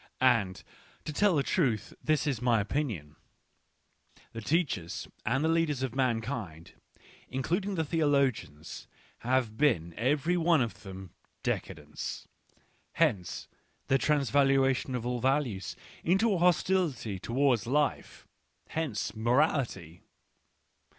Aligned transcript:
And, 0.19 0.63
to 1.05 1.13
tell 1.13 1.35
the 1.35 1.43
truth, 1.43 1.93
this 2.03 2.25
is 2.25 2.41
my 2.41 2.59
opinion. 2.59 3.17
The 4.31 4.41
teachers 4.41 5.07
and 5.27 5.45
i 5.45 5.47
leaders 5.49 5.83
of 5.83 5.93
mankind— 5.93 6.73
including 7.27 7.75
the 7.75 7.85
theologians— 7.85 8.87
j 9.21 9.29
have 9.29 9.57
been, 9.57 9.93
every 9.97 10.37
one 10.37 10.59
of 10.59 10.81
them, 10.81 11.11
decadents: 11.43 12.25
hence 12.93 13.47
their 13.89 13.99
| 13.99 13.99
transvaluation 14.09 14.95
of 14.95 15.05
all 15.05 15.19
values 15.19 15.75
into 16.03 16.33
a 16.33 16.39
hostility 16.39 17.19
towards; 17.19 17.67
life; 17.67 18.27
hence 18.69 19.13
morality. 19.15 20.01